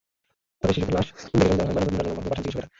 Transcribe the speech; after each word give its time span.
তবে 0.59 0.71
শিশুদের 0.75 0.95
লাশ 0.97 1.07
দেখে 1.09 1.23
সন্দেহ 1.29 1.47
হওয়ায় 1.49 1.65
ময়নাতদন্তের 1.65 2.05
জন্য 2.05 2.17
মর্গে 2.17 2.29
পাঠান 2.29 2.37
চিকিৎসকেরা। 2.43 2.67